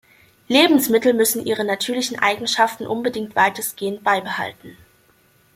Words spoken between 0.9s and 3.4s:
müssen ihre natürlichen Eigenschaften unbedingt